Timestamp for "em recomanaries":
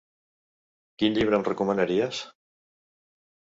1.41-2.25